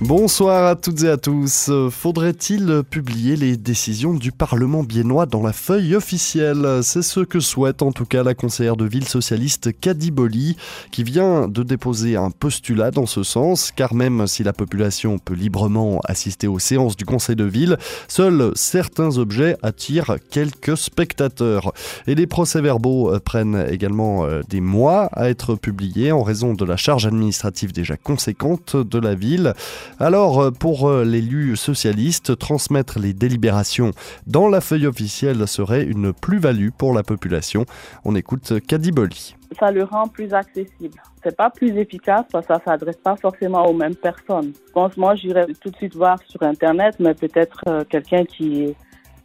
[0.00, 1.70] Bonsoir à toutes et à tous.
[1.90, 6.80] Faudrait-il publier les décisions du Parlement biennois dans la feuille officielle?
[6.82, 10.56] C'est ce que souhaite en tout cas la conseillère de ville socialiste Kadiboli,
[10.90, 15.34] qui vient de déposer un postulat dans ce sens, car même si la population peut
[15.34, 17.76] librement assister aux séances du conseil de ville,
[18.08, 21.74] seuls certains objets attirent quelques spectateurs.
[22.06, 26.78] Et les procès-verbaux prennent également euh, des mois à être publiés en raison de la
[26.78, 29.52] charge administrative déjà conséquente de la ville.
[29.98, 33.90] Alors, euh, pour euh, l'élu socialiste, transmettre les délibérations
[34.26, 37.64] dans la feuille officielle serait une plus-value pour la population.
[38.04, 39.36] On écoute Kadiboli.
[39.58, 41.00] Ça le rend plus accessible.
[41.22, 44.52] C'est pas plus efficace parce que ça s'adresse pas forcément aux mêmes personnes.
[44.68, 48.74] Je pense, moi, j'irais tout de suite voir sur Internet, mais peut-être euh, quelqu'un qui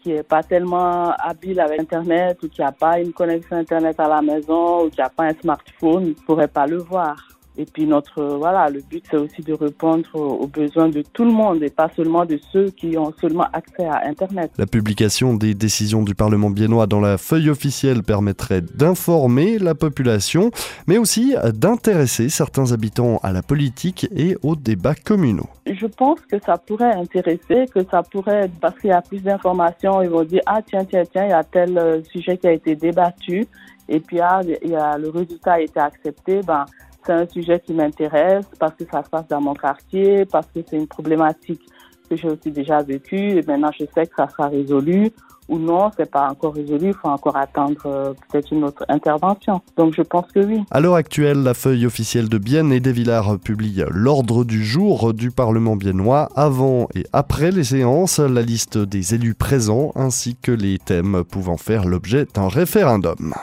[0.05, 4.07] qui est pas tellement habile avec Internet ou qui a pas une connexion Internet à
[4.07, 7.34] la maison ou qui a pas un smartphone, ne pourrait pas le voir.
[7.57, 11.31] Et puis notre voilà, le but c'est aussi de répondre aux besoins de tout le
[11.31, 14.51] monde et pas seulement de ceux qui ont seulement accès à Internet.
[14.57, 20.51] La publication des décisions du Parlement biennois dans la feuille officielle permettrait d'informer la population,
[20.87, 25.47] mais aussi d'intéresser certains habitants à la politique et aux débats communaux.
[25.65, 30.01] Je pense que ça pourrait intéresser, que ça pourrait, parce qu'il y a plus d'informations,
[30.01, 32.51] ils vont dire ah tiens tiens tiens il y a tel euh, sujet qui a
[32.51, 33.47] été débattu
[33.87, 36.65] et puis ah, il y a, le résultat a été accepté, ben
[37.05, 40.59] c'est un sujet qui m'intéresse parce que ça se passe dans mon quartier, parce que
[40.67, 41.62] c'est une problématique
[42.09, 45.12] que j'ai aussi déjà vécue et maintenant je sais que ça sera résolu
[45.47, 49.62] ou non, c'est pas encore résolu, il faut encore attendre euh, peut-être une autre intervention.
[49.77, 50.63] Donc je pense que oui.
[50.71, 55.13] À l'heure actuelle, la feuille officielle de Bienne et des Villars publie l'ordre du jour
[55.13, 60.51] du Parlement biennois avant et après les séances, la liste des élus présents ainsi que
[60.51, 63.35] les thèmes pouvant faire l'objet d'un référendum.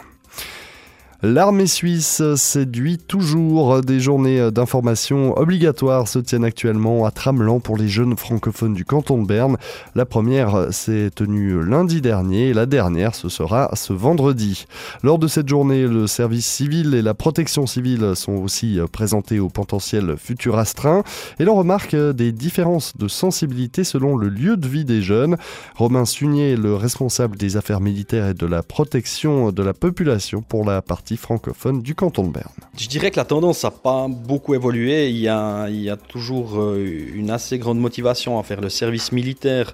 [1.24, 3.80] L'armée suisse séduit toujours.
[3.82, 9.22] Des journées d'information obligatoires se tiennent actuellement à Tramelan pour les jeunes francophones du canton
[9.22, 9.56] de Berne.
[9.94, 14.66] La première s'est tenue lundi dernier et la dernière ce sera ce vendredi.
[15.04, 19.48] Lors de cette journée, le service civil et la protection civile sont aussi présentés au
[19.48, 21.04] potentiel futur astreint
[21.38, 25.36] et l'on remarque des différences de sensibilité selon le lieu de vie des jeunes.
[25.76, 30.64] Romain Sunier, le responsable des affaires militaires et de la protection de la population pour
[30.64, 32.52] la partie francophone du canton de Berne.
[32.76, 35.08] Je dirais que la tendance n'a pas beaucoup évolué.
[35.08, 39.72] Il y, a, toujours euh, une assez grande motivation à faire le service militaire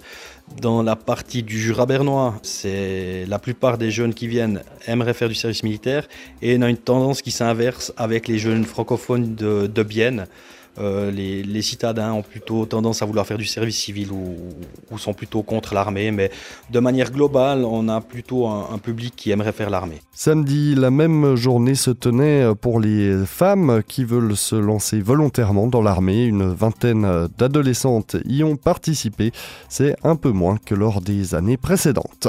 [0.60, 5.28] dans la partie du Jura bernois, c'est la plupart des jeunes qui viennent aimeraient faire
[5.28, 6.08] du service militaire
[6.42, 10.26] et on a une tendance qui s'inverse avec les jeunes francophones de, de Bienne.
[10.80, 14.36] Euh, les, citadins ont plutôt tendance à vouloir faire du service civil ou,
[14.96, 16.30] sont plutôt contre l'armée, mais
[16.70, 20.00] de manière globale, on a plutôt un, public qui aimerait faire l'armée.
[20.12, 25.82] Samedi, la même journée se tenait pour les femmes qui veulent se lancer volontairement dans
[25.82, 26.24] l'armée.
[26.24, 29.32] Une vingtaine d'adolescentes y ont participé.
[29.68, 32.28] C'est un peu moins que lors des années précédentes.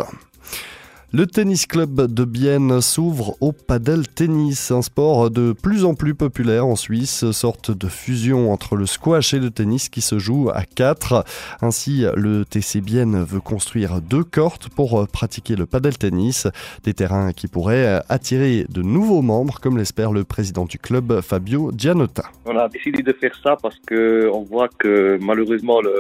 [1.12, 6.14] Le tennis club de Bienne s'ouvre au padel tennis, un sport de plus en plus
[6.14, 10.52] populaire en Suisse, sorte de fusion entre le squash et le tennis qui se joue
[10.54, 11.26] à 4.
[11.62, 16.48] Ainsi, le TC Bienne veut construire deux cortes pour pratiquer le padel tennis,
[16.84, 21.72] des terrains qui pourraient attirer de nouveaux membres, comme l'espère le président du club Fabio
[21.76, 22.26] Gianotta.
[22.46, 25.92] On a décidé de faire ça parce que on voit que malheureusement le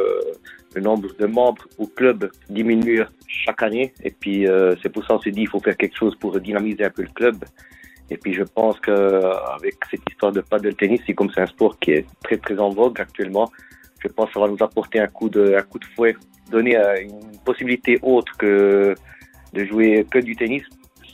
[0.75, 3.93] le nombre de membres au club diminue chaque année.
[4.03, 6.39] Et puis, euh, c'est pour ça qu'on s'est dit qu'il faut faire quelque chose pour
[6.39, 7.43] dynamiser un peu le club.
[8.11, 11.77] Et puis, je pense qu'avec cette histoire de paddle tennis, c'est comme c'est un sport
[11.79, 13.49] qui est très, très en vogue actuellement,
[13.99, 16.15] je pense que ça va nous apporter un coup de, un coup de fouet,
[16.49, 18.95] donner euh, une possibilité autre que
[19.53, 20.63] de jouer que du tennis.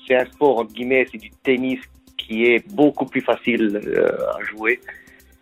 [0.08, 1.80] C'est un sport, entre guillemets, c'est du tennis
[2.18, 4.08] qui est beaucoup plus facile euh,
[4.38, 4.80] à jouer.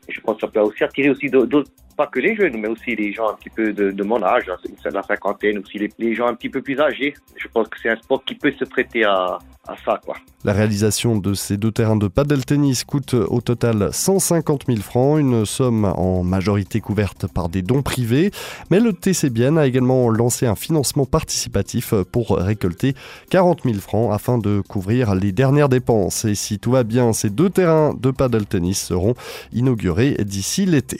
[0.07, 2.67] Et je pense que ça peut aussi attirer aussi d'autres pas que les jeunes, mais
[2.67, 4.45] aussi les gens un petit peu de, mon âge,
[4.85, 7.13] la cinquantaine, aussi les, gens un petit peu plus âgés.
[7.35, 9.39] Je pense que c'est un sport qui peut se prêter à,
[9.85, 9.99] ça.
[10.43, 15.19] La réalisation de ces deux terrains de paddle tennis coûte au total 150 000 francs,
[15.21, 18.31] une somme en majorité couverte par des dons privés.
[18.69, 22.93] Mais le TCBN a également lancé un financement participatif pour récolter
[23.29, 26.25] 40 000 francs afin de couvrir les dernières dépenses.
[26.25, 29.13] Et si tout va bien, ces deux terrains de paddle tennis seront
[29.53, 30.99] inaugurés d'ici l'été.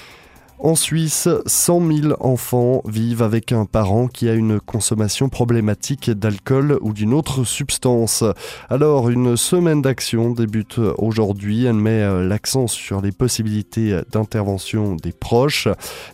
[0.63, 6.77] En Suisse, 100 000 enfants vivent avec un parent qui a une consommation problématique d'alcool
[6.81, 8.23] ou d'une autre substance.
[8.69, 11.65] Alors, une semaine d'action débute aujourd'hui.
[11.65, 15.67] Elle met euh, l'accent sur les possibilités d'intervention des proches.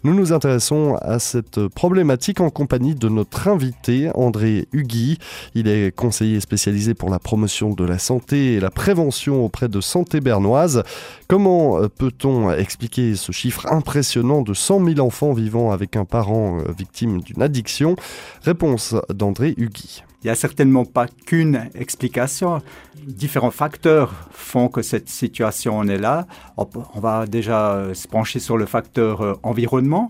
[0.05, 5.17] Nous nous intéressons à cette problématique en compagnie de notre invité, André Hugui.
[5.55, 9.81] Il est conseiller spécialisé pour la promotion de la santé et la prévention auprès de
[9.81, 10.83] Santé Bernoise.
[11.27, 16.71] Comment peut-on expliquer ce chiffre impressionnant de 100 000 enfants vivant avec un parent euh,
[16.77, 17.95] victime d'une addiction
[18.41, 20.03] Réponse d'André Hugui.
[20.23, 22.61] Il n'y a certainement pas qu'une explication.
[23.05, 26.27] Différents facteurs font que cette situation en est là.
[26.57, 30.09] On va déjà euh, se pencher sur le facteur euh, environnement.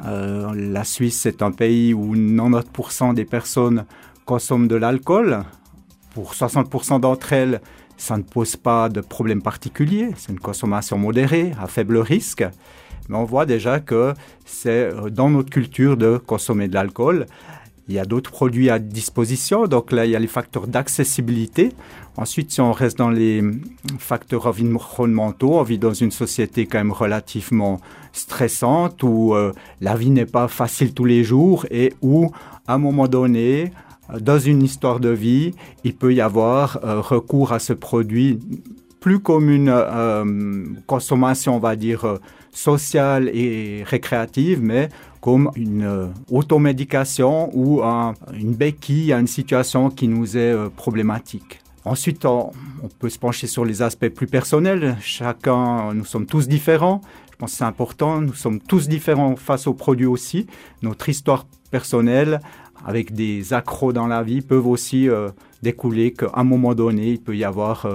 [0.00, 3.84] la Suisse est un pays où 90% des personnes
[4.24, 5.42] consomment de l'alcool.
[6.14, 7.60] Pour 60% d'entre elles,
[7.96, 10.10] ça ne pose pas de problème particulier.
[10.16, 12.44] C'est une consommation modérée, à faible risque
[13.08, 14.14] mais on voit déjà que
[14.44, 17.26] c'est euh, dans notre culture de consommer de l'alcool.
[17.88, 21.72] Il y a d'autres produits à disposition, donc là, il y a les facteurs d'accessibilité.
[22.18, 23.62] Ensuite, si on reste dans les hum,
[23.98, 27.80] facteurs environnementaux, on vit dans une société quand même relativement
[28.12, 32.30] stressante, où euh, la vie n'est pas facile tous les jours et où,
[32.66, 33.72] à un moment donné,
[34.10, 38.38] euh, dans une histoire de vie, il peut y avoir recours à ce produit
[39.00, 42.18] plus comme une consommation, on va dire,
[42.52, 44.88] sociale et récréative, mais
[45.20, 51.60] comme une euh, automédication ou une béquille à une situation qui nous est euh, problématique.
[51.84, 52.52] Ensuite, on,
[52.98, 54.96] peut se pencher sur les aspects plus personnels.
[55.00, 57.00] Chacun, nous sommes tous différents.
[57.32, 58.20] Je pense que c'est important.
[58.20, 60.46] Nous sommes tous différents face aux produits aussi.
[60.82, 62.40] Notre histoire personnelle,
[62.86, 65.30] avec des accros dans la vie, peuvent aussi euh,
[65.62, 67.86] découler qu'à un moment donné, il peut y avoir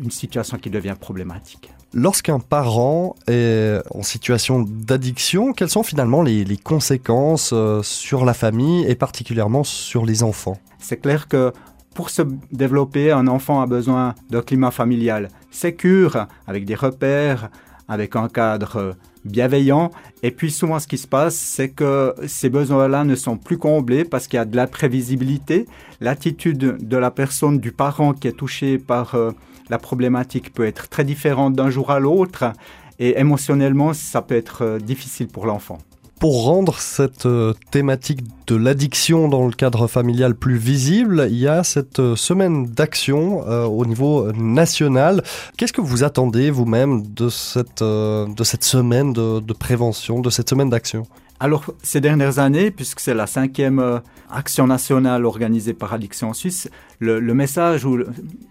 [0.00, 1.72] une situation qui devient problématique.
[1.94, 8.86] Lorsqu'un parent est en situation d'addiction, quelles sont finalement les, conséquences euh, sur la famille
[8.86, 10.56] et particulièrement sur les enfants?
[10.78, 11.52] C'est clair que
[11.94, 17.50] pour se développer, un enfant a besoin d'un climat familial sécure, avec des repères,
[17.88, 19.90] avec un cadre bienveillant.
[20.22, 24.04] Et puis souvent ce qui se passe, c'est que ces besoins-là ne sont plus comblés
[24.04, 25.66] parce qu'il y a de l'imprévisibilité.
[26.00, 29.14] L'attitude de la personne, du parent qui est touché par...
[29.14, 29.32] Euh,
[29.70, 32.52] la problématique peut être très différente d'un jour à l'autre
[32.98, 35.78] et émotionnellement, ça peut être euh, difficile pour l'enfant.
[36.22, 41.48] Pour rendre cette euh, thématique de l'addiction dans le cadre familial plus visible, il y
[41.48, 45.24] a cette euh, semaine d'action au niveau national.
[45.56, 50.70] Qu'est-ce que vous attendez vous-même de cette, de cette semaine de prévention, de cette semaine
[50.70, 51.06] d'action?
[51.42, 53.98] Alors, ces dernières années, puisque c'est la cinquième euh,
[54.30, 56.70] action nationale organisée par Addiction Suisse,
[57.00, 57.84] le, message,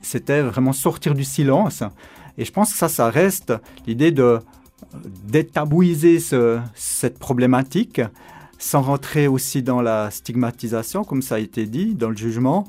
[0.02, 1.84] c'était vraiment sortir du silence.
[2.38, 3.54] Et je pense que ça, ça reste
[3.88, 4.40] l'idée de
[5.26, 6.20] détabouiser
[6.76, 8.02] cette problématique
[8.58, 12.66] sans rentrer aussi dans la stigmatisation, comme ça a été dit, dans le jugement,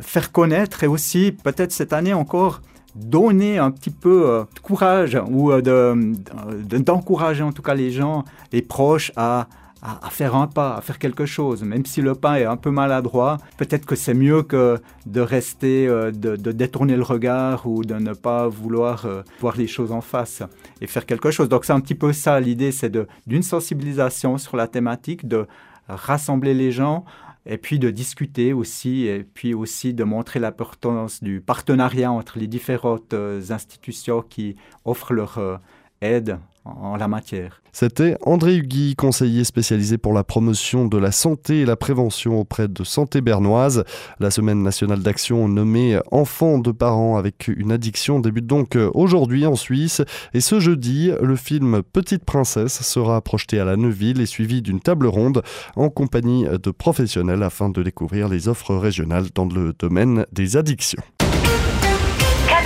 [0.00, 2.60] faire connaître et aussi, peut-être cette année encore,
[2.94, 8.24] donner un petit peu euh, de courage ou euh, d'encourager en tout cas les gens,
[8.52, 9.48] les proches à,
[9.84, 11.62] à, faire un pas, à faire quelque chose.
[11.62, 15.86] Même si le pas est un peu maladroit, peut-être que c'est mieux que de rester,
[15.86, 19.06] euh, de, détourner le regard ou de ne pas vouloir
[19.40, 20.42] voir les choses en face
[20.80, 21.48] et faire quelque chose.
[21.48, 22.96] Donc c'est un petit peu ça l'idée, c'est
[23.26, 25.46] d'une sensibilisation sur la thématique, de
[25.88, 27.04] rassembler les gens
[27.46, 32.46] et puis de discuter aussi, et puis aussi de montrer l'importance du partenariat entre les
[32.46, 35.56] différentes euh, institutions qui offrent leur euh,
[36.00, 37.60] aide en la matière.
[37.72, 42.68] C'était André Hugui, conseiller spécialisé pour la promotion de la santé et la prévention auprès
[42.68, 43.84] de Santé Bernoise.
[44.20, 49.56] La semaine nationale d'action nommée Enfants de parents avec une addiction débute donc aujourd'hui en
[49.56, 50.02] Suisse.
[50.34, 54.80] Et ce jeudi, le film Petite Princesse sera projeté à la Neuville et suivi d'une
[54.80, 55.42] table ronde
[55.74, 61.02] en compagnie de professionnels afin de découvrir les offres régionales dans le domaine des addictions.